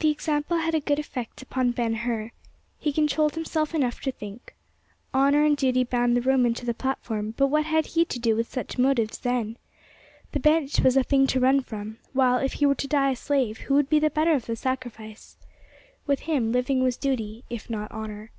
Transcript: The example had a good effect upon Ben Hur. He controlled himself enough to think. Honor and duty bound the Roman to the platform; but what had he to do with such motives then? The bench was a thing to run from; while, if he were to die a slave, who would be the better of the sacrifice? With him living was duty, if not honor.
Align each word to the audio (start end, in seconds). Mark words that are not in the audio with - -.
The 0.00 0.10
example 0.10 0.56
had 0.56 0.74
a 0.74 0.80
good 0.80 0.98
effect 0.98 1.40
upon 1.40 1.70
Ben 1.70 1.94
Hur. 1.94 2.32
He 2.80 2.92
controlled 2.92 3.36
himself 3.36 3.76
enough 3.76 4.00
to 4.00 4.10
think. 4.10 4.56
Honor 5.14 5.44
and 5.44 5.56
duty 5.56 5.84
bound 5.84 6.16
the 6.16 6.20
Roman 6.20 6.52
to 6.54 6.66
the 6.66 6.74
platform; 6.74 7.32
but 7.36 7.46
what 7.46 7.66
had 7.66 7.86
he 7.86 8.04
to 8.06 8.18
do 8.18 8.34
with 8.34 8.50
such 8.50 8.76
motives 8.76 9.18
then? 9.20 9.56
The 10.32 10.40
bench 10.40 10.80
was 10.80 10.96
a 10.96 11.04
thing 11.04 11.28
to 11.28 11.38
run 11.38 11.60
from; 11.60 11.98
while, 12.12 12.38
if 12.38 12.54
he 12.54 12.66
were 12.66 12.74
to 12.74 12.88
die 12.88 13.12
a 13.12 13.14
slave, 13.14 13.58
who 13.58 13.74
would 13.74 13.88
be 13.88 14.00
the 14.00 14.10
better 14.10 14.34
of 14.34 14.46
the 14.46 14.56
sacrifice? 14.56 15.36
With 16.08 16.22
him 16.22 16.50
living 16.50 16.82
was 16.82 16.96
duty, 16.96 17.44
if 17.48 17.70
not 17.70 17.92
honor. 17.92 18.32